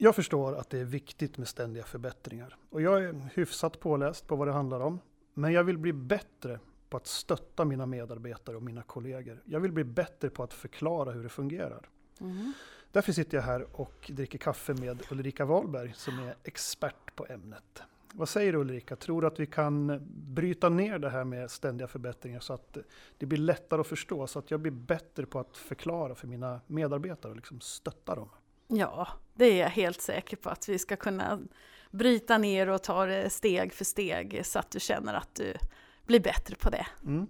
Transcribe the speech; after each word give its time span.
Jag 0.00 0.14
förstår 0.14 0.54
att 0.54 0.70
det 0.70 0.78
är 0.78 0.84
viktigt 0.84 1.38
med 1.38 1.48
ständiga 1.48 1.84
förbättringar 1.84 2.56
och 2.70 2.82
jag 2.82 3.04
är 3.04 3.30
hyfsat 3.34 3.80
påläst 3.80 4.26
på 4.26 4.36
vad 4.36 4.48
det 4.48 4.52
handlar 4.52 4.80
om. 4.80 5.00
Men 5.34 5.52
jag 5.52 5.64
vill 5.64 5.78
bli 5.78 5.92
bättre 5.92 6.60
på 6.88 6.96
att 6.96 7.06
stötta 7.06 7.64
mina 7.64 7.86
medarbetare 7.86 8.56
och 8.56 8.62
mina 8.62 8.82
kollegor. 8.82 9.42
Jag 9.44 9.60
vill 9.60 9.72
bli 9.72 9.84
bättre 9.84 10.30
på 10.30 10.42
att 10.42 10.52
förklara 10.52 11.10
hur 11.10 11.22
det 11.22 11.28
fungerar. 11.28 11.88
Mm. 12.20 12.52
Därför 12.92 13.12
sitter 13.12 13.36
jag 13.36 13.44
här 13.44 13.66
och 13.72 14.10
dricker 14.14 14.38
kaffe 14.38 14.74
med 14.74 15.02
Ulrika 15.10 15.44
Wahlberg 15.44 15.92
som 15.96 16.18
är 16.18 16.34
expert 16.44 17.16
på 17.16 17.26
ämnet. 17.28 17.82
Vad 18.12 18.28
säger 18.28 18.52
du 18.52 18.58
Ulrika, 18.58 18.96
tror 18.96 19.20
du 19.20 19.26
att 19.26 19.40
vi 19.40 19.46
kan 19.46 20.00
bryta 20.10 20.68
ner 20.68 20.98
det 20.98 21.10
här 21.10 21.24
med 21.24 21.50
ständiga 21.50 21.88
förbättringar 21.88 22.40
så 22.40 22.52
att 22.52 22.78
det 23.18 23.26
blir 23.26 23.38
lättare 23.38 23.80
att 23.80 23.86
förstå, 23.86 24.26
så 24.26 24.38
att 24.38 24.50
jag 24.50 24.60
blir 24.60 24.72
bättre 24.72 25.26
på 25.26 25.38
att 25.38 25.56
förklara 25.56 26.14
för 26.14 26.26
mina 26.26 26.60
medarbetare 26.66 27.30
och 27.30 27.36
liksom 27.36 27.60
stötta 27.60 28.14
dem? 28.14 28.28
Ja, 28.68 29.08
det 29.34 29.44
är 29.44 29.60
jag 29.60 29.70
helt 29.70 30.00
säker 30.00 30.36
på 30.36 30.50
att 30.50 30.68
vi 30.68 30.78
ska 30.78 30.96
kunna 30.96 31.40
bryta 31.90 32.38
ner 32.38 32.68
och 32.68 32.82
ta 32.82 33.06
det 33.06 33.30
steg 33.30 33.72
för 33.72 33.84
steg 33.84 34.40
så 34.44 34.58
att 34.58 34.70
du 34.70 34.80
känner 34.80 35.14
att 35.14 35.34
du 35.34 35.54
blir 36.06 36.20
bättre 36.20 36.56
på 36.56 36.70
det. 36.70 36.86
Mm. 37.04 37.26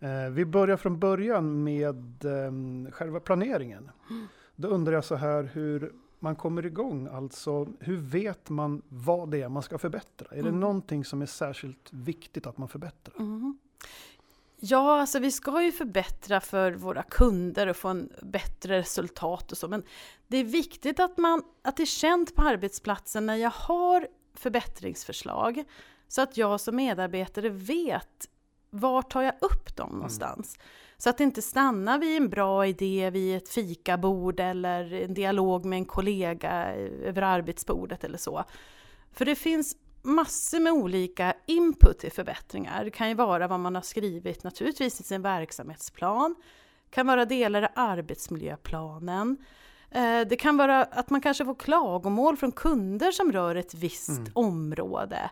Eh, 0.00 0.30
vi 0.30 0.44
börjar 0.44 0.76
från 0.76 0.98
början 0.98 1.64
med 1.64 2.24
eh, 2.24 2.92
själva 2.92 3.20
planeringen. 3.20 3.90
Mm. 4.10 4.26
Då 4.56 4.68
undrar 4.68 4.92
jag 4.92 5.04
så 5.04 5.14
här 5.14 5.50
hur 5.52 5.92
man 6.18 6.36
kommer 6.36 6.66
igång, 6.66 7.06
alltså 7.06 7.68
hur 7.80 7.96
vet 7.96 8.48
man 8.48 8.82
vad 8.88 9.30
det 9.30 9.42
är 9.42 9.48
man 9.48 9.62
ska 9.62 9.78
förbättra? 9.78 10.28
Är 10.30 10.40
mm. 10.40 10.52
det 10.52 10.58
någonting 10.58 11.04
som 11.04 11.22
är 11.22 11.26
särskilt 11.26 11.92
viktigt 11.92 12.46
att 12.46 12.58
man 12.58 12.68
förbättrar? 12.68 13.14
Mm. 13.18 13.58
Ja, 14.64 15.00
alltså 15.00 15.18
vi 15.18 15.30
ska 15.30 15.62
ju 15.62 15.72
förbättra 15.72 16.40
för 16.40 16.72
våra 16.72 17.02
kunder 17.02 17.66
och 17.66 17.76
få 17.76 17.88
en 17.88 18.12
bättre 18.22 18.78
resultat 18.78 19.52
och 19.52 19.58
så, 19.58 19.68
men 19.68 19.82
det 20.28 20.36
är 20.36 20.44
viktigt 20.44 21.00
att, 21.00 21.18
man, 21.18 21.42
att 21.62 21.76
det 21.76 21.82
är 21.82 21.86
känt 21.86 22.34
på 22.34 22.42
arbetsplatsen 22.42 23.26
när 23.26 23.36
jag 23.36 23.50
har 23.50 24.08
förbättringsförslag, 24.34 25.64
så 26.08 26.22
att 26.22 26.36
jag 26.36 26.60
som 26.60 26.76
medarbetare 26.76 27.48
vet 27.48 28.28
var 28.70 29.02
tar 29.02 29.22
jag 29.22 29.34
upp 29.40 29.76
dem 29.76 29.88
mm. 29.88 29.98
någonstans. 29.98 30.56
Mm. 30.56 30.66
Så 30.96 31.10
att 31.10 31.18
det 31.18 31.24
inte 31.24 31.42
stannar 31.42 31.98
vid 31.98 32.16
en 32.16 32.28
bra 32.28 32.66
idé 32.66 33.10
vid 33.10 33.36
ett 33.36 33.48
fikabord 33.48 34.40
eller 34.40 34.92
en 34.92 35.14
dialog 35.14 35.64
med 35.64 35.76
en 35.76 35.84
kollega 35.84 36.74
över 36.74 37.22
arbetsbordet 37.22 38.04
eller 38.04 38.18
så. 38.18 38.44
För 39.12 39.24
det 39.24 39.34
finns 39.34 39.76
massor 40.02 40.60
med 40.60 40.72
olika 40.72 41.34
input 41.46 41.98
till 41.98 42.12
förbättringar. 42.12 42.84
Det 42.84 42.90
kan 42.90 43.08
ju 43.08 43.14
vara 43.14 43.48
vad 43.48 43.60
man 43.60 43.74
har 43.74 43.82
skrivit 43.82 44.44
naturligtvis 44.44 45.00
i 45.00 45.02
sin 45.02 45.22
verksamhetsplan, 45.22 46.34
det 46.84 46.94
kan 46.94 47.06
vara 47.06 47.24
delar 47.24 47.62
av 47.62 47.68
arbetsmiljöplanen, 47.74 49.36
eh, 49.90 50.20
det 50.20 50.36
kan 50.36 50.56
vara 50.56 50.84
att 50.84 51.10
man 51.10 51.20
kanske 51.20 51.44
får 51.44 51.54
klagomål 51.54 52.36
från 52.36 52.52
kunder 52.52 53.12
som 53.12 53.32
rör 53.32 53.54
ett 53.54 53.74
visst 53.74 54.08
mm. 54.08 54.32
område. 54.34 55.30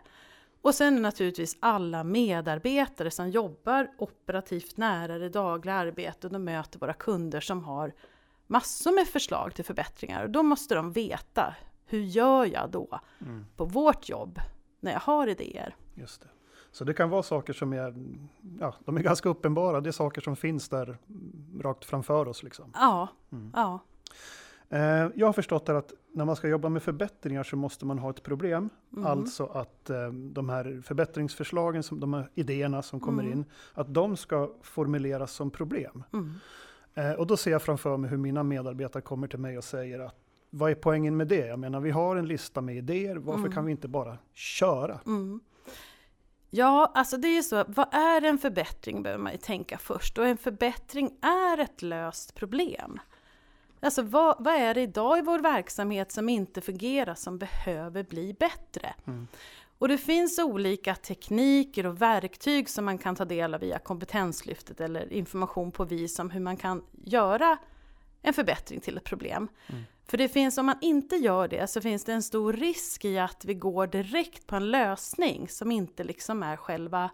Och 0.61 0.75
sen 0.75 1.01
naturligtvis 1.01 1.57
alla 1.59 2.03
medarbetare 2.03 3.11
som 3.11 3.29
jobbar 3.29 3.87
operativt 3.97 4.77
nära 4.77 5.17
det 5.17 5.29
dagliga 5.29 5.75
arbetet 5.75 6.33
och 6.33 6.41
möter 6.41 6.79
våra 6.79 6.93
kunder 6.93 7.41
som 7.41 7.63
har 7.63 7.93
massor 8.47 8.91
med 8.91 9.07
förslag 9.07 9.55
till 9.55 9.65
förbättringar. 9.65 10.23
Och 10.23 10.29
då 10.29 10.43
måste 10.43 10.75
de 10.75 10.91
veta, 10.91 11.55
hur 11.85 11.99
gör 11.99 12.45
jag 12.45 12.69
då 12.71 12.99
mm. 13.21 13.45
på 13.55 13.65
vårt 13.65 14.09
jobb 14.09 14.39
när 14.81 14.91
jag 14.91 14.99
har 14.99 15.27
idéer? 15.27 15.75
Just 15.95 16.21
det. 16.21 16.27
Så 16.71 16.83
det 16.83 16.93
kan 16.93 17.09
vara 17.09 17.23
saker 17.23 17.53
som 17.53 17.73
är, 17.73 17.93
ja, 18.59 18.75
de 18.85 18.97
är 18.97 19.01
ganska 19.01 19.29
uppenbara, 19.29 19.81
det 19.81 19.89
är 19.89 19.91
saker 19.91 20.21
som 20.21 20.35
finns 20.35 20.69
där 20.69 20.97
rakt 21.59 21.85
framför 21.85 22.27
oss. 22.27 22.43
Liksom. 22.43 22.71
Ja, 22.73 23.07
mm. 23.31 23.51
ja. 23.55 23.79
Eh, 24.69 25.07
jag 25.15 25.25
har 25.25 25.33
förstått 25.33 25.69
att 25.69 25.93
när 26.11 26.25
man 26.25 26.35
ska 26.35 26.47
jobba 26.47 26.69
med 26.69 26.83
förbättringar 26.83 27.43
så 27.43 27.55
måste 27.55 27.85
man 27.85 27.99
ha 27.99 28.09
ett 28.09 28.23
problem. 28.23 28.69
Mm. 28.93 29.05
Alltså 29.05 29.45
att 29.45 29.89
eh, 29.89 30.07
de 30.11 30.49
här 30.49 30.81
förbättringsförslagen, 30.83 31.83
de 31.91 32.13
här 32.13 32.29
idéerna 32.35 32.81
som 32.81 32.99
kommer 32.99 33.23
mm. 33.23 33.37
in, 33.37 33.45
att 33.73 33.93
de 33.93 34.17
ska 34.17 34.51
formuleras 34.61 35.31
som 35.31 35.51
problem. 35.51 36.03
Mm. 36.13 36.33
Eh, 36.93 37.11
och 37.11 37.27
då 37.27 37.37
ser 37.37 37.51
jag 37.51 37.61
framför 37.61 37.97
mig 37.97 38.09
hur 38.09 38.17
mina 38.17 38.43
medarbetare 38.43 39.01
kommer 39.01 39.27
till 39.27 39.39
mig 39.39 39.57
och 39.57 39.63
säger 39.63 39.99
att 39.99 40.20
vad 40.53 40.71
är 40.71 40.75
poängen 40.75 41.17
med 41.17 41.27
det? 41.27 41.47
Jag 41.47 41.59
menar, 41.59 41.79
vi 41.79 41.91
har 41.91 42.15
en 42.15 42.27
lista 42.27 42.61
med 42.61 42.77
idéer, 42.77 43.15
varför 43.15 43.39
mm. 43.39 43.51
kan 43.51 43.65
vi 43.65 43.71
inte 43.71 43.87
bara 43.87 44.17
köra? 44.33 44.99
Mm. 45.05 45.39
Ja, 46.49 46.91
alltså 46.95 47.17
det 47.17 47.27
är 47.27 47.35
ju 47.35 47.43
så, 47.43 47.63
vad 47.67 47.93
är 47.93 48.21
en 48.21 48.37
förbättring 48.37 49.03
behöver 49.03 49.23
man 49.23 49.31
ju 49.31 49.37
tänka 49.37 49.77
först. 49.77 50.17
Och 50.17 50.27
en 50.27 50.37
förbättring 50.37 51.11
är 51.21 51.57
ett 51.57 51.81
löst 51.81 52.35
problem. 52.35 52.99
Alltså 53.79 54.01
vad, 54.01 54.35
vad, 54.39 54.53
är 54.53 54.73
det 54.73 54.81
idag 54.81 55.17
i 55.17 55.21
vår 55.21 55.39
verksamhet 55.39 56.11
som 56.11 56.29
inte 56.29 56.61
fungerar, 56.61 57.15
som 57.15 57.37
behöver 57.37 58.03
bli 58.03 58.33
bättre? 58.33 58.93
Mm. 59.07 59.27
Och 59.77 59.87
det 59.87 59.97
finns 59.97 60.39
olika 60.39 60.95
tekniker 60.95 61.85
och 61.85 62.01
verktyg 62.01 62.69
som 62.69 62.85
man 62.85 62.97
kan 62.97 63.15
ta 63.15 63.25
del 63.25 63.53
av 63.53 63.59
via 63.59 63.79
Kompetenslyftet 63.79 64.81
eller 64.81 65.13
information 65.13 65.71
på 65.71 65.85
vis 65.85 66.19
om 66.19 66.29
hur 66.29 66.39
man 66.39 66.57
kan 66.57 66.83
göra 67.05 67.57
en 68.21 68.33
förbättring 68.33 68.79
till 68.79 68.97
ett 68.97 69.03
problem. 69.03 69.47
Mm. 69.67 69.83
För 70.11 70.17
det 70.17 70.27
finns, 70.27 70.57
om 70.57 70.65
man 70.65 70.77
inte 70.81 71.15
gör 71.15 71.47
det, 71.47 71.67
så 71.67 71.81
finns 71.81 72.03
det 72.03 72.13
en 72.13 72.23
stor 72.23 72.53
risk 72.53 73.05
i 73.05 73.19
att 73.19 73.45
vi 73.45 73.53
går 73.53 73.87
direkt 73.87 74.47
på 74.47 74.55
en 74.55 74.71
lösning 74.71 75.47
som 75.49 75.71
inte 75.71 76.03
liksom 76.03 76.43
är 76.43 76.55
själva 76.55 77.11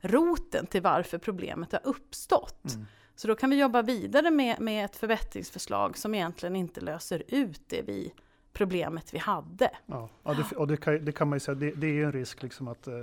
roten 0.00 0.66
till 0.66 0.82
varför 0.82 1.18
problemet 1.18 1.72
har 1.72 1.80
uppstått. 1.84 2.74
Mm. 2.74 2.86
Så 3.14 3.28
då 3.28 3.34
kan 3.34 3.50
vi 3.50 3.60
jobba 3.60 3.82
vidare 3.82 4.30
med, 4.30 4.60
med 4.60 4.84
ett 4.84 4.96
förbättringsförslag 4.96 5.98
som 5.98 6.14
egentligen 6.14 6.56
inte 6.56 6.80
löser 6.80 7.22
ut 7.28 7.60
det 7.68 7.82
vi, 7.82 8.14
problemet 8.52 9.14
vi 9.14 9.18
hade. 9.18 9.70
Ja, 9.86 10.08
ja 10.22 10.34
det, 10.34 10.56
och 10.56 10.66
det 10.66 10.76
kan, 10.76 11.04
det 11.04 11.12
kan 11.12 11.28
man 11.28 11.36
ju 11.36 11.40
säga, 11.40 11.54
det, 11.54 11.70
det 11.70 11.86
är 11.86 12.04
en 12.04 12.12
risk 12.12 12.42
liksom 12.42 12.68
att, 12.68 12.86
eh, 12.86 12.94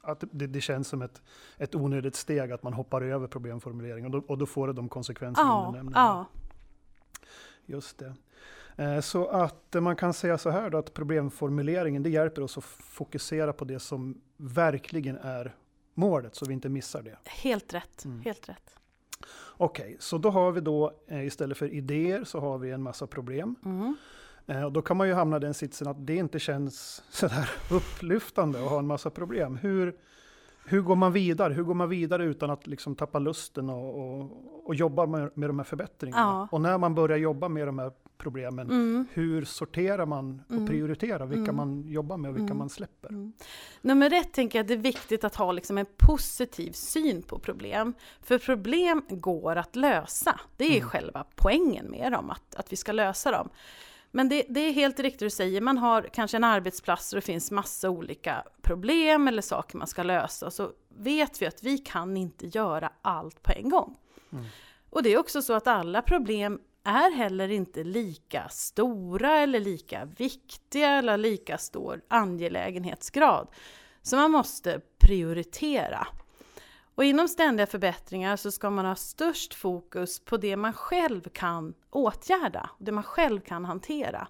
att 0.00 0.24
det, 0.30 0.46
det, 0.46 0.60
känns 0.60 0.88
som 0.88 1.02
ett, 1.02 1.22
ett 1.58 1.74
onödigt 1.74 2.16
steg 2.16 2.52
att 2.52 2.62
man 2.62 2.72
hoppar 2.72 3.02
över 3.02 3.26
problemformuleringen 3.26 4.14
och 4.14 4.30
och 4.30 4.38
då 4.38 4.46
får 4.46 4.66
det 4.66 4.72
de 4.72 4.88
konsekvenser 4.88 5.42
ja, 5.42 5.70
du 5.72 5.76
nämner. 5.76 5.98
Ja. 5.98 6.26
Just 7.66 7.98
det. 7.98 8.14
Eh, 8.80 9.00
så 9.00 9.26
att 9.26 9.76
man 9.80 9.96
kan 9.96 10.14
säga 10.14 10.38
så 10.38 10.50
här 10.50 10.70
då 10.70 10.78
att 10.78 10.94
problemformuleringen 10.94 12.02
det 12.02 12.10
hjälper 12.10 12.42
oss 12.42 12.58
att 12.58 12.64
fokusera 12.64 13.52
på 13.52 13.64
det 13.64 13.78
som 13.78 14.20
verkligen 14.36 15.16
är 15.16 15.54
målet 15.94 16.34
så 16.34 16.44
vi 16.46 16.54
inte 16.54 16.68
missar 16.68 17.02
det. 17.02 17.18
Helt 17.24 17.74
rätt, 17.74 18.04
mm. 18.04 18.20
helt 18.20 18.48
rätt. 18.48 18.76
Okej, 19.46 19.84
okay, 19.84 19.96
så 19.98 20.18
då 20.18 20.30
har 20.30 20.52
vi 20.52 20.60
då 20.60 20.92
eh, 21.08 21.26
istället 21.26 21.58
för 21.58 21.74
idéer 21.74 22.24
så 22.24 22.40
har 22.40 22.58
vi 22.58 22.70
en 22.70 22.82
massa 22.82 23.06
problem. 23.06 23.56
Mm. 23.64 23.96
Eh, 24.46 24.64
och 24.64 24.72
då 24.72 24.82
kan 24.82 24.96
man 24.96 25.08
ju 25.08 25.14
hamna 25.14 25.36
i 25.36 25.40
den 25.40 25.54
sitsen 25.54 25.88
att 25.88 26.06
det 26.06 26.16
inte 26.16 26.38
känns 26.38 27.02
sådär 27.10 27.50
upplyftande 27.70 28.62
att 28.62 28.70
ha 28.70 28.78
en 28.78 28.86
massa 28.86 29.10
problem. 29.10 29.56
Hur, 29.56 29.96
hur 30.64 30.80
går 30.80 30.96
man 30.96 31.12
vidare? 31.12 31.54
Hur 31.54 31.62
går 31.62 31.74
man 31.74 31.88
vidare 31.88 32.24
utan 32.24 32.50
att 32.50 32.66
liksom 32.66 32.96
tappa 32.96 33.18
lusten 33.18 33.70
och, 33.70 33.98
och, 33.98 34.22
och 34.70 34.76
jobba 34.76 35.06
med, 35.06 35.30
med 35.34 35.48
de 35.48 35.58
här 35.58 35.64
förbättringarna? 35.64 36.22
Ja. 36.22 36.48
Och 36.50 36.60
när 36.60 36.78
man 36.78 36.94
börjar 36.94 37.18
jobba 37.18 37.48
med 37.48 37.68
de 37.68 37.78
här 37.78 37.92
problemen, 38.18 38.70
mm. 38.70 39.06
hur 39.12 39.44
sorterar 39.44 40.06
man 40.06 40.42
och 40.46 40.54
mm. 40.54 40.66
prioriterar 40.66 41.26
vilka 41.26 41.50
mm. 41.50 41.56
man 41.56 41.88
jobbar 41.88 42.16
med 42.16 42.28
och 42.28 42.36
vilka 42.36 42.46
mm. 42.46 42.58
man 42.58 42.68
släpper? 42.68 43.08
Mm. 43.08 43.32
Nummer 43.80 44.12
ett 44.12 44.32
tänker 44.32 44.58
jag 44.58 44.64
att 44.64 44.68
det 44.68 44.74
är 44.74 44.78
viktigt 44.78 45.24
att 45.24 45.34
ha 45.34 45.52
liksom 45.52 45.78
en 45.78 45.86
positiv 45.96 46.72
syn 46.72 47.22
på 47.22 47.38
problem. 47.38 47.94
För 48.22 48.38
problem 48.38 49.02
går 49.08 49.56
att 49.56 49.76
lösa. 49.76 50.40
Det 50.56 50.64
är 50.64 50.76
mm. 50.76 50.88
själva 50.88 51.24
poängen 51.34 51.90
med 51.90 52.12
dem, 52.12 52.30
att, 52.30 52.54
att 52.54 52.72
vi 52.72 52.76
ska 52.76 52.92
lösa 52.92 53.30
dem. 53.30 53.48
Men 54.10 54.28
det, 54.28 54.44
det, 54.48 54.60
är 54.60 54.72
helt 54.72 55.00
riktigt 55.00 55.20
du 55.20 55.30
säger, 55.30 55.60
man 55.60 55.78
har 55.78 56.02
kanske 56.02 56.36
en 56.36 56.44
arbetsplats 56.44 57.12
och 57.12 57.16
det 57.16 57.26
finns 57.26 57.50
massa 57.50 57.90
olika 57.90 58.44
problem 58.62 59.28
eller 59.28 59.42
saker 59.42 59.78
man 59.78 59.86
ska 59.86 60.02
lösa. 60.02 60.50
Så 60.50 60.70
vet 60.88 61.42
vi 61.42 61.46
att 61.46 61.62
vi 61.62 61.78
kan 61.78 62.16
inte 62.16 62.46
göra 62.46 62.92
allt 63.02 63.42
på 63.42 63.52
en 63.52 63.68
gång. 63.68 63.96
Mm. 64.32 64.44
Och 64.90 65.02
det 65.02 65.12
är 65.12 65.18
också 65.18 65.42
så 65.42 65.52
att 65.52 65.66
alla 65.66 66.02
problem 66.02 66.60
är 66.84 67.10
heller 67.10 67.48
inte 67.48 67.84
lika 67.84 68.48
stora 68.48 69.38
eller 69.38 69.60
lika 69.60 70.04
viktiga 70.04 70.88
eller 70.88 71.16
lika 71.16 71.58
stor 71.58 72.00
angelägenhetsgrad. 72.08 73.48
Så 74.02 74.16
man 74.16 74.30
måste 74.30 74.80
prioritera. 74.98 76.06
Och 76.94 77.04
inom 77.04 77.28
ständiga 77.28 77.66
förbättringar 77.66 78.36
så 78.36 78.50
ska 78.50 78.70
man 78.70 78.84
ha 78.84 78.96
störst 78.96 79.54
fokus 79.54 80.20
på 80.24 80.36
det 80.36 80.56
man 80.56 80.72
själv 80.72 81.20
kan 81.20 81.74
åtgärda, 81.90 82.70
det 82.78 82.92
man 82.92 83.04
själv 83.04 83.40
kan 83.40 83.64
hantera. 83.64 84.28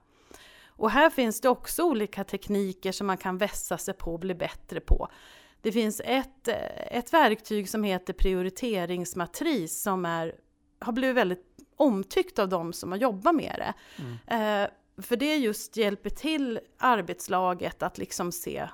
Och 0.67 0.91
här 0.91 1.11
finns 1.11 1.41
det 1.41 1.49
också 1.49 1.83
olika 1.83 2.25
tekniker 2.25 2.93
som 2.93 3.07
man 3.07 3.17
kan 3.17 3.39
vässa 3.39 3.79
sig 3.79 3.95
på 3.95 4.13
och 4.13 4.21
bli 4.21 4.35
bättre 4.35 4.81
på. 4.81 5.09
Det 5.63 5.73
finns 5.73 6.01
ett, 6.05 6.49
ett 6.91 7.13
verktyg 7.13 7.69
som 7.69 7.85
heter 7.85 8.13
prioriteringsmatris 8.13 9.83
som 9.83 10.05
är, 10.05 10.35
har 10.79 10.93
blivit 10.93 11.17
väldigt 11.17 11.47
omtyckt 11.77 12.39
av 12.39 12.49
de 12.49 12.73
som 12.73 12.93
har 12.93 12.99
jobbat 12.99 13.35
med 13.35 13.55
det. 13.59 13.75
Mm. 14.03 14.65
Eh, 14.65 14.71
för 15.03 15.17
det 15.17 15.37
just 15.37 15.77
hjälper 15.77 16.11
till 16.11 16.61
arbetslaget 16.79 17.83
att 17.83 17.99
liksom 17.99 18.33
se 18.33 18.69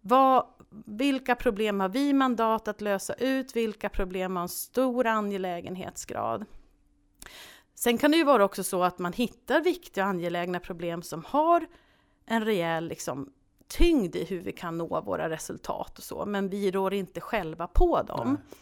vad, 0.00 0.46
vilka 0.86 1.34
problem 1.34 1.80
har 1.80 1.88
vi 1.88 2.12
mandat 2.12 2.68
att 2.68 2.80
lösa 2.80 3.14
ut? 3.14 3.56
Vilka 3.56 3.88
problem 3.88 4.36
har 4.36 4.42
en 4.42 4.48
stor 4.48 5.06
angelägenhetsgrad? 5.06 6.44
Sen 7.74 7.98
kan 7.98 8.10
det 8.10 8.16
ju 8.16 8.24
vara 8.24 8.44
också 8.44 8.64
så 8.64 8.82
att 8.82 8.98
man 8.98 9.12
hittar 9.12 9.60
viktiga 9.60 10.04
och 10.04 10.10
angelägna 10.10 10.60
problem 10.60 11.02
som 11.02 11.24
har 11.24 11.66
en 12.26 12.44
rejäl 12.44 12.88
liksom, 12.88 13.32
tyngd 13.68 14.16
i 14.16 14.24
hur 14.24 14.40
vi 14.40 14.52
kan 14.52 14.78
nå 14.78 15.00
våra 15.00 15.30
resultat 15.30 15.98
och 15.98 16.04
så, 16.04 16.26
men 16.26 16.48
vi 16.48 16.70
rår 16.70 16.94
inte 16.94 17.20
själva 17.20 17.66
på 17.66 18.02
dem. 18.02 18.28
Nej. 18.32 18.58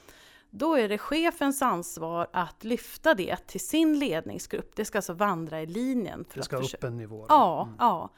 Då 0.55 0.75
är 0.75 0.89
det 0.89 0.99
chefens 0.99 1.63
ansvar 1.63 2.27
att 2.33 2.65
lyfta 2.65 3.15
det 3.15 3.37
till 3.47 3.61
sin 3.61 3.99
ledningsgrupp. 3.99 4.77
Det 4.77 4.85
ska 4.85 4.99
alltså 4.99 5.13
vandra 5.13 5.63
i 5.63 5.67
linjen. 5.67 6.25
För 6.29 6.37
det 6.37 6.43
ska 6.43 6.57
upp 6.57 6.85
en 6.85 6.97
nivå? 6.97 7.27
Ja, 7.29 7.63
mm. 7.63 7.77
ja. 7.79 8.11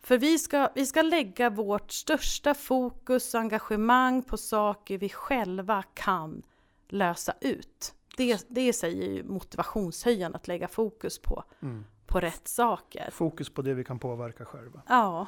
För 0.00 0.18
vi 0.18 0.38
ska, 0.38 0.70
vi 0.74 0.86
ska 0.86 1.02
lägga 1.02 1.50
vårt 1.50 1.92
största 1.92 2.54
fokus 2.54 3.34
och 3.34 3.40
engagemang 3.40 4.22
på 4.22 4.36
saker 4.36 4.98
vi 4.98 5.08
själva 5.08 5.82
kan 5.94 6.42
lösa 6.88 7.34
ut. 7.40 7.94
Det, 8.16 8.46
det 8.48 8.72
säger 8.72 9.12
ju 9.12 9.24
motivationshöjande 9.24 10.36
att 10.36 10.48
lägga 10.48 10.68
fokus 10.68 11.18
på, 11.18 11.44
mm. 11.62 11.84
på 12.06 12.20
rätt 12.20 12.48
saker. 12.48 13.08
Fokus 13.12 13.50
på 13.50 13.62
det 13.62 13.74
vi 13.74 13.84
kan 13.84 13.98
påverka 13.98 14.44
själva. 14.44 14.82
Ja. 14.88 15.26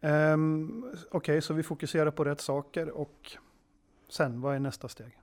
Um, 0.00 0.84
Okej, 0.92 1.18
okay, 1.18 1.40
så 1.40 1.54
vi 1.54 1.62
fokuserar 1.62 2.10
på 2.10 2.24
rätt 2.24 2.40
saker 2.40 2.90
och 2.90 3.36
sen, 4.08 4.40
vad 4.40 4.54
är 4.54 4.58
nästa 4.58 4.88
steg? 4.88 5.18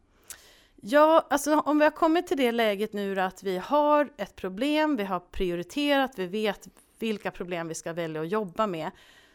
Ja, 0.76 1.28
alltså 1.30 1.60
om 1.60 1.80
vi 1.80 1.84
har 1.84 1.92
kommit 1.92 2.28
till 2.28 2.38
det 2.38 2.52
läget 2.52 2.94
nu 2.94 3.20
att 3.20 3.44
vi 3.44 3.58
har 3.58 4.10
ett 4.18 4.36
problem, 4.36 4.96
vi 4.96 5.04
har 5.04 5.20
prioriterat, 5.20 6.12
vi 6.16 6.28
vet 6.28 6.68
vilka 7.00 7.32
problem 7.32 7.68
vi 7.68 7.76
ska 7.76 7.94
välja 7.94 8.22
att 8.22 8.30
jobba 8.30 8.68
med, 8.68 8.92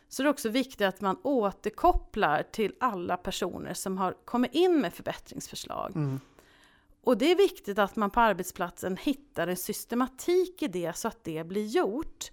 så 0.09 0.23
det 0.23 0.29
är 0.29 0.31
också 0.31 0.49
viktigt 0.49 0.81
att 0.81 1.01
man 1.01 1.17
återkopplar 1.23 2.43
till 2.53 2.75
alla 2.81 3.17
personer 3.17 3.75
som 3.75 3.99
har 3.99 4.15
kommit 4.25 4.55
in 4.55 4.81
med 4.81 4.95
förbättringsförslag. 4.95 5.93
Mm. 5.95 6.21
Och 7.05 7.19
det 7.19 7.31
är 7.31 7.37
viktigt 7.37 7.79
att 7.79 7.97
man 7.97 8.11
på 8.11 8.21
arbetsplatsen 8.21 8.97
hittar 8.97 9.47
en 9.47 9.57
systematik 9.57 10.63
i 10.63 10.69
det 10.69 10.97
så 10.97 11.09
att 11.09 11.25
det 11.25 11.47
blir 11.47 11.67
gjort. 11.67 12.31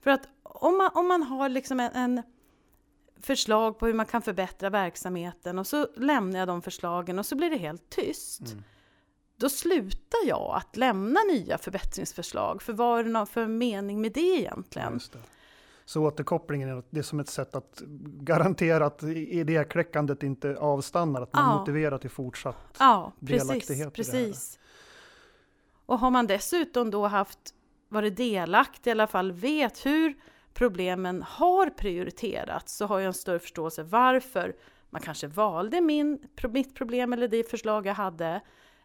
För 0.00 0.10
att 0.10 0.28
om 0.42 0.78
man, 0.78 0.90
om 0.94 1.08
man 1.08 1.22
har 1.22 1.48
liksom 1.48 1.80
en, 1.80 1.92
en 1.92 2.22
förslag 3.22 3.78
på 3.78 3.86
hur 3.86 3.94
man 3.94 4.06
kan 4.06 4.22
förbättra 4.22 4.70
verksamheten 4.70 5.58
och 5.58 5.66
så 5.66 5.88
lämnar 5.96 6.38
jag 6.38 6.48
de 6.48 6.62
förslagen 6.62 7.18
och 7.18 7.26
så 7.26 7.36
blir 7.36 7.50
det 7.50 7.56
helt 7.56 7.90
tyst. 7.90 8.40
Mm. 8.40 8.62
Då 9.36 9.48
slutar 9.48 10.20
jag 10.26 10.56
att 10.56 10.76
lämna 10.76 11.20
nya 11.32 11.58
förbättringsförslag. 11.58 12.62
För 12.62 12.72
vad 12.72 12.98
är 12.98 13.04
det 13.04 13.26
för 13.26 13.46
mening 13.46 14.00
med 14.00 14.12
det 14.12 14.20
egentligen? 14.20 15.00
Ja, 15.12 15.20
så 15.84 16.02
återkopplingen 16.02 16.68
är, 16.68 16.82
det 16.90 16.98
är 16.98 17.02
som 17.02 17.20
ett 17.20 17.28
sätt 17.28 17.54
att 17.54 17.82
garantera 18.04 18.86
att 18.86 19.02
idékläckandet 19.02 20.22
inte 20.22 20.56
avstannar, 20.56 21.22
att 21.22 21.32
man 21.32 21.50
ja. 21.50 21.58
motiverar 21.58 21.98
till 21.98 22.10
fortsatt 22.10 22.76
ja, 22.78 23.12
delaktighet 23.18 23.94
precis, 23.94 24.12
precis. 24.12 24.58
Och 25.86 25.98
har 25.98 26.10
man 26.10 26.26
dessutom 26.26 26.90
då 26.90 27.06
haft 27.06 27.54
varit 27.88 28.16
delaktig, 28.16 28.90
i 28.90 28.92
alla 28.92 29.06
fall 29.06 29.32
vet 29.32 29.86
hur 29.86 30.14
problemen 30.54 31.22
har 31.22 31.70
prioriterats, 31.70 32.76
så 32.76 32.86
har 32.86 32.98
jag 32.98 33.06
en 33.06 33.14
större 33.14 33.38
förståelse 33.38 33.82
varför 33.82 34.56
man 34.90 35.02
kanske 35.02 35.26
valde 35.26 35.80
min, 35.80 36.18
mitt 36.48 36.74
problem 36.74 37.12
eller 37.12 37.28
det 37.28 37.50
förslag 37.50 37.86
jag 37.86 37.94
hade, 37.94 38.40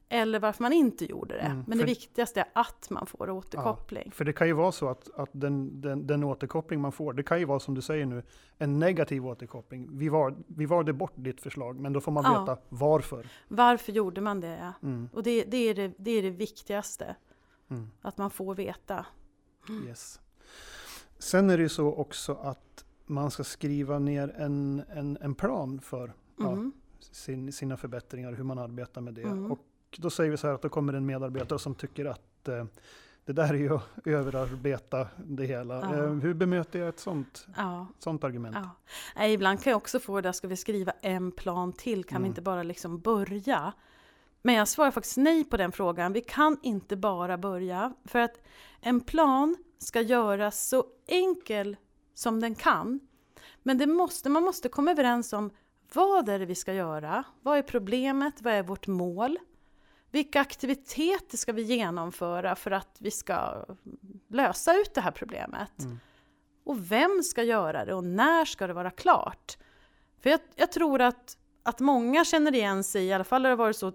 eller 0.09 0.39
varför 0.39 0.63
man 0.63 0.73
inte 0.73 1.05
gjorde 1.05 1.33
det. 1.33 1.41
Mm, 1.41 1.63
Men 1.67 1.77
det 1.77 1.83
viktigaste 1.83 2.39
är 2.39 2.47
att 2.53 2.89
man 2.89 3.05
får 3.05 3.29
återkoppling. 3.29 4.03
Ja, 4.05 4.11
för 4.11 4.25
det 4.25 4.33
kan 4.33 4.47
ju 4.47 4.53
vara 4.53 4.71
så 4.71 4.89
att, 4.89 5.09
att 5.15 5.29
den, 5.31 5.81
den, 5.81 6.07
den, 6.07 6.23
återkoppling 6.23 6.81
man 6.81 6.91
får, 6.91 7.13
det 7.13 7.23
kan 7.23 7.39
ju 7.39 7.45
vara 7.45 7.59
som 7.59 7.75
du 7.75 7.81
säger 7.81 8.05
nu, 8.05 8.23
en 8.57 8.79
negativ 8.79 9.27
återkoppling. 9.27 9.97
Vi, 9.97 10.09
var, 10.09 10.35
vi 10.47 10.65
valde 10.65 10.93
bort 10.93 11.13
ditt 11.15 11.41
förslag, 11.41 11.79
men 11.79 11.93
då 11.93 12.01
får 12.01 12.11
man 12.11 12.23
ja. 12.23 12.39
veta 12.39 12.57
varför. 12.69 13.27
Varför 13.47 13.91
gjorde 13.91 14.21
man 14.21 14.39
det? 14.39 14.57
Ja. 14.61 14.87
Mm. 14.87 15.09
Och 15.13 15.23
det, 15.23 15.43
det, 15.43 15.57
är 15.57 15.75
det, 15.75 15.93
det 15.97 16.11
är 16.11 16.21
det 16.21 16.29
viktigaste, 16.29 17.15
mm. 17.69 17.91
att 18.01 18.17
man 18.17 18.29
får 18.29 18.55
veta. 18.55 19.05
Yes. 19.87 20.19
Sen 21.25 21.49
är 21.49 21.57
det 21.57 21.63
ju 21.63 21.69
så 21.69 21.87
också 21.87 22.33
att 22.33 22.85
man 23.05 23.31
ska 23.31 23.43
skriva 23.43 23.99
ner 23.99 24.35
en, 24.37 24.83
en, 24.89 25.17
en 25.21 25.35
plan 25.35 25.81
för 25.81 26.13
mm. 26.39 26.71
sin, 26.99 27.51
sina 27.51 27.77
förbättringar, 27.77 28.33
hur 28.33 28.43
man 28.43 28.59
arbetar 28.59 29.01
med 29.01 29.13
det. 29.13 29.21
Mm. 29.21 29.51
Och 29.51 29.59
då 29.97 30.09
säger 30.09 30.31
vi 30.31 30.37
så 30.37 30.47
här 30.47 30.53
att 30.53 30.61
då 30.61 30.69
kommer 30.69 30.93
en 30.93 31.05
medarbetare 31.05 31.59
som 31.59 31.75
tycker 31.75 32.05
att 32.05 32.47
eh, 32.47 32.65
det 33.25 33.33
där 33.33 33.53
är 33.53 33.57
ju 33.57 33.75
att 33.75 33.83
överarbeta 34.05 35.07
det 35.17 35.45
hela. 35.45 35.75
Ja. 35.75 36.03
Eh, 36.03 36.11
hur 36.13 36.33
bemöter 36.33 36.79
jag 36.79 36.89
ett 36.89 36.99
sånt, 36.99 37.47
ja. 37.57 37.87
sånt 37.99 38.23
argument? 38.23 38.55
Ja. 38.59 38.69
Nej, 39.15 39.33
ibland 39.33 39.63
kan 39.63 39.71
jag 39.71 39.77
också 39.77 39.99
få 39.99 40.21
det, 40.21 40.33
ska 40.33 40.47
vi 40.47 40.57
skriva 40.57 40.91
en 41.01 41.31
plan 41.31 41.73
till? 41.73 42.03
Kan 42.03 42.15
mm. 42.15 42.23
vi 42.23 42.27
inte 42.27 42.41
bara 42.41 42.63
liksom 42.63 42.99
börja? 42.99 43.73
Men 44.45 44.55
jag 44.55 44.67
svarar 44.67 44.91
faktiskt 44.91 45.17
nej 45.17 45.43
på 45.43 45.57
den 45.57 45.71
frågan. 45.71 46.13
Vi 46.13 46.21
kan 46.21 46.57
inte 46.61 46.95
bara 46.95 47.37
börja. 47.37 47.93
För 48.05 48.19
att 48.19 48.41
en 48.81 49.01
plan 49.01 49.57
ska 49.77 50.01
göras 50.01 50.67
så 50.67 50.85
enkel 51.07 51.77
som 52.13 52.39
den 52.39 52.55
kan. 52.55 52.99
Men 53.63 53.77
det 53.77 53.87
måste, 53.87 54.29
man 54.29 54.43
måste 54.43 54.69
komma 54.69 54.91
överens 54.91 55.33
om 55.33 55.51
vad 55.93 56.29
är 56.29 56.39
det 56.39 56.45
vi 56.45 56.55
ska 56.55 56.73
göra? 56.73 57.23
Vad 57.41 57.57
är 57.57 57.61
problemet? 57.61 58.41
Vad 58.41 58.53
är 58.53 58.63
vårt 58.63 58.87
mål? 58.87 59.37
Vilka 60.11 60.41
aktiviteter 60.41 61.37
ska 61.37 61.53
vi 61.53 61.61
genomföra 61.61 62.55
för 62.55 62.71
att 62.71 62.97
vi 62.99 63.11
ska 63.11 63.65
lösa 64.27 64.73
ut 64.73 64.93
det 64.93 65.01
här 65.01 65.11
problemet? 65.11 65.79
Mm. 65.79 65.99
Och 66.63 66.91
vem 66.91 67.23
ska 67.23 67.43
göra 67.43 67.85
det 67.85 67.93
och 67.93 68.03
när 68.03 68.45
ska 68.45 68.67
det 68.67 68.73
vara 68.73 68.91
klart? 68.91 69.57
För 70.19 70.29
jag, 70.29 70.39
jag, 70.55 70.71
tror 70.71 71.01
att, 71.01 71.37
att 71.63 71.79
många 71.79 72.25
känner 72.25 72.55
igen 72.55 72.83
sig, 72.83 73.05
i 73.05 73.13
alla 73.13 73.23
fall 73.23 73.45
har 73.45 73.49
det 73.49 73.55
varit 73.55 73.77
så 73.77 73.93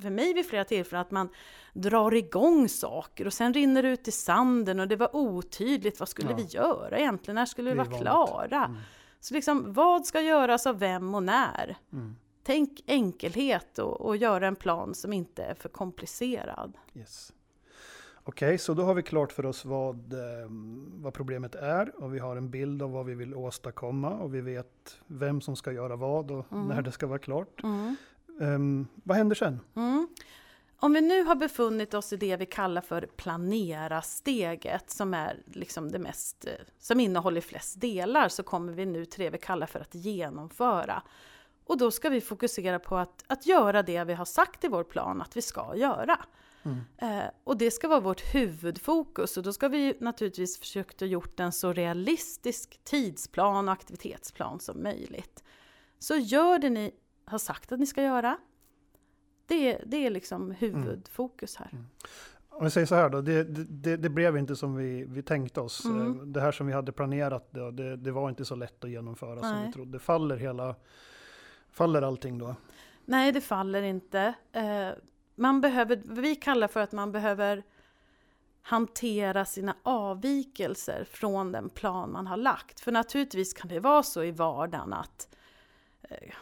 för 0.00 0.10
mig 0.10 0.34
vid 0.34 0.46
flera 0.46 0.64
tillfällen, 0.64 1.00
att 1.00 1.10
man 1.10 1.28
drar 1.72 2.14
igång 2.14 2.68
saker 2.68 3.26
och 3.26 3.32
sen 3.32 3.54
rinner 3.54 3.82
det 3.82 3.88
ut 3.88 4.08
i 4.08 4.12
sanden 4.12 4.80
och 4.80 4.88
det 4.88 4.96
var 4.96 5.16
otydligt. 5.16 6.00
Vad 6.00 6.08
skulle 6.08 6.30
ja. 6.30 6.36
vi 6.36 6.42
göra 6.42 6.98
egentligen? 6.98 7.34
När 7.34 7.46
skulle 7.46 7.70
vi 7.70 7.76
vara 7.76 7.98
klara? 7.98 8.64
Mm. 8.64 8.76
Så 9.20 9.34
liksom, 9.34 9.72
vad 9.72 10.06
ska 10.06 10.20
göras 10.20 10.66
av 10.66 10.78
vem 10.78 11.14
och 11.14 11.22
när? 11.22 11.76
Mm. 11.92 12.16
Tänk 12.42 12.80
enkelhet 12.86 13.78
och, 13.78 14.00
och 14.00 14.16
göra 14.16 14.46
en 14.46 14.56
plan 14.56 14.94
som 14.94 15.12
inte 15.12 15.42
är 15.42 15.54
för 15.54 15.68
komplicerad. 15.68 16.76
Yes. 16.94 17.32
Okej, 18.28 18.48
okay, 18.48 18.58
så 18.58 18.74
då 18.74 18.82
har 18.82 18.94
vi 18.94 19.02
klart 19.02 19.32
för 19.32 19.46
oss 19.46 19.64
vad, 19.64 20.12
eh, 20.12 20.48
vad 20.88 21.14
problemet 21.14 21.54
är 21.54 22.02
och 22.02 22.14
vi 22.14 22.18
har 22.18 22.36
en 22.36 22.50
bild 22.50 22.82
av 22.82 22.92
vad 22.92 23.06
vi 23.06 23.14
vill 23.14 23.34
åstadkomma 23.34 24.10
och 24.10 24.34
vi 24.34 24.40
vet 24.40 25.00
vem 25.06 25.40
som 25.40 25.56
ska 25.56 25.72
göra 25.72 25.96
vad 25.96 26.30
och 26.30 26.52
mm. 26.52 26.68
när 26.68 26.82
det 26.82 26.92
ska 26.92 27.06
vara 27.06 27.18
klart. 27.18 27.62
Mm. 27.62 27.96
Um, 28.38 28.88
vad 28.94 29.16
händer 29.16 29.36
sen? 29.36 29.60
Mm. 29.76 30.08
Om 30.78 30.92
vi 30.92 31.00
nu 31.00 31.22
har 31.22 31.34
befunnit 31.34 31.94
oss 31.94 32.12
i 32.12 32.16
det 32.16 32.36
vi 32.36 32.46
kallar 32.46 32.80
för 32.80 33.08
planera-steget, 33.16 34.90
som 34.90 35.14
är 35.14 35.42
liksom 35.46 35.92
det 35.92 35.98
mest, 35.98 36.46
eh, 36.46 36.52
som 36.78 37.00
innehåller 37.00 37.40
flest 37.40 37.80
delar, 37.80 38.28
så 38.28 38.42
kommer 38.42 38.72
vi 38.72 38.86
nu 38.86 39.04
till 39.04 39.24
det 39.24 39.30
vi 39.30 39.38
kallar 39.38 39.66
för 39.66 39.80
att 39.80 39.94
genomföra. 39.94 41.02
Och 41.66 41.78
då 41.78 41.90
ska 41.90 42.08
vi 42.08 42.20
fokusera 42.20 42.78
på 42.78 42.96
att, 42.96 43.24
att 43.26 43.46
göra 43.46 43.82
det 43.82 44.04
vi 44.04 44.14
har 44.14 44.24
sagt 44.24 44.64
i 44.64 44.68
vår 44.68 44.84
plan 44.84 45.22
att 45.22 45.36
vi 45.36 45.42
ska 45.42 45.76
göra. 45.76 46.18
Mm. 46.62 46.80
Eh, 46.98 47.30
och 47.44 47.56
det 47.56 47.70
ska 47.70 47.88
vara 47.88 48.00
vårt 48.00 48.34
huvudfokus 48.34 49.36
och 49.36 49.42
då 49.42 49.52
ska 49.52 49.68
vi 49.68 49.96
naturligtvis 50.00 50.58
försökt 50.58 51.02
att 51.02 51.08
gjort 51.08 51.40
en 51.40 51.52
så 51.52 51.72
realistisk 51.72 52.80
tidsplan 52.84 53.68
och 53.68 53.72
aktivitetsplan 53.72 54.60
som 54.60 54.82
möjligt. 54.82 55.44
Så 55.98 56.16
gör 56.16 56.58
det 56.58 56.70
ni 56.70 56.92
har 57.26 57.38
sagt 57.38 57.72
att 57.72 57.78
ni 57.78 57.86
ska 57.86 58.02
göra. 58.02 58.36
Det, 59.46 59.80
det 59.86 60.06
är 60.06 60.10
liksom 60.10 60.50
huvudfokus 60.50 61.56
här. 61.56 61.68
Mm. 61.72 61.86
Om 62.48 62.64
vi 62.64 62.70
säger 62.70 62.86
så 62.86 62.94
här 62.94 63.08
då, 63.08 63.20
det, 63.20 63.44
det, 63.44 63.96
det, 63.96 64.08
blev 64.08 64.36
inte 64.36 64.56
som 64.56 64.76
vi, 64.76 65.04
vi 65.04 65.22
tänkte 65.22 65.60
oss. 65.60 65.84
Mm. 65.84 66.20
Eh, 66.20 66.26
det 66.26 66.40
här 66.40 66.52
som 66.52 66.66
vi 66.66 66.72
hade 66.72 66.92
planerat, 66.92 67.48
då, 67.50 67.70
det, 67.70 67.96
det 67.96 68.12
var 68.12 68.28
inte 68.28 68.44
så 68.44 68.54
lätt 68.54 68.84
att 68.84 68.90
genomföra 68.90 69.34
Nej. 69.34 69.42
som 69.42 69.66
vi 69.66 69.72
trodde. 69.72 69.98
Faller 69.98 70.36
hela, 70.36 70.74
faller 71.70 72.02
allting 72.02 72.38
då? 72.38 72.56
Nej, 73.04 73.32
det 73.32 73.40
faller 73.40 73.82
inte. 73.82 74.34
Eh, 74.52 74.88
man 75.34 75.60
behöver, 75.60 76.02
vi 76.04 76.36
kallar 76.36 76.68
för 76.68 76.80
att 76.80 76.92
man 76.92 77.12
behöver 77.12 77.62
hantera 78.62 79.44
sina 79.44 79.76
avvikelser 79.82 81.04
från 81.10 81.52
den 81.52 81.68
plan 81.68 82.12
man 82.12 82.26
har 82.26 82.36
lagt. 82.36 82.80
För 82.80 82.92
naturligtvis 82.92 83.52
kan 83.52 83.68
det 83.68 83.80
vara 83.80 84.02
så 84.02 84.22
i 84.22 84.30
vardagen 84.30 84.92
att 84.92 85.28
eh, 86.02 86.34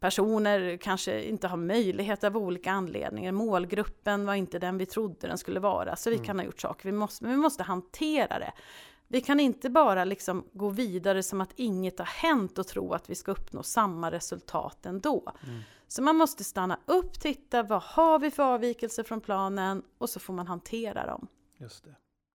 personer 0.00 0.76
kanske 0.76 1.22
inte 1.22 1.48
har 1.48 1.56
möjlighet 1.56 2.24
av 2.24 2.36
olika 2.36 2.72
anledningar. 2.72 3.32
Målgruppen 3.32 4.26
var 4.26 4.34
inte 4.34 4.58
den 4.58 4.78
vi 4.78 4.86
trodde 4.86 5.28
den 5.28 5.38
skulle 5.38 5.60
vara, 5.60 5.96
så 5.96 6.10
vi 6.10 6.16
mm. 6.16 6.26
kan 6.26 6.38
ha 6.38 6.46
gjort 6.46 6.60
saker. 6.60 6.88
Vi 6.88 6.92
måste, 6.92 7.24
men 7.24 7.32
vi 7.32 7.38
måste 7.38 7.62
hantera 7.62 8.38
det. 8.38 8.52
Vi 9.08 9.20
kan 9.20 9.40
inte 9.40 9.70
bara 9.70 10.04
liksom 10.04 10.44
gå 10.52 10.68
vidare 10.68 11.22
som 11.22 11.40
att 11.40 11.52
inget 11.56 11.98
har 11.98 12.06
hänt 12.06 12.58
och 12.58 12.66
tro 12.66 12.92
att 12.92 13.10
vi 13.10 13.14
ska 13.14 13.32
uppnå 13.32 13.62
samma 13.62 14.10
resultat 14.10 14.86
ändå. 14.86 15.32
Mm. 15.46 15.60
Så 15.88 16.02
man 16.02 16.16
måste 16.16 16.44
stanna 16.44 16.78
upp, 16.86 17.20
titta, 17.20 17.62
vad 17.62 17.82
har 17.82 18.18
vi 18.18 18.30
för 18.30 18.42
avvikelser 18.42 19.02
från 19.02 19.20
planen 19.20 19.82
och 19.98 20.10
så 20.10 20.20
får 20.20 20.32
man 20.32 20.46
hantera 20.46 21.06
dem. 21.06 21.26
Just 21.58 21.84
det. 21.84 21.94